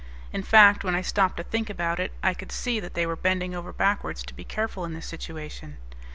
In 0.33 0.41
fact, 0.41 0.83
when 0.83 0.95
I 0.95 1.03
stopped 1.03 1.37
to 1.37 1.43
think 1.43 1.69
about 1.69 1.99
it, 1.99 2.11
I 2.23 2.33
could 2.33 2.51
see 2.51 2.79
that 2.79 2.95
they 2.95 3.05
were 3.05 3.15
bending 3.15 3.53
over 3.53 3.71
backwards 3.71 4.23
to 4.23 4.33
be 4.33 4.43
careful 4.43 4.83
in 4.83 4.95
this 4.95 5.05
situation. 5.05 5.77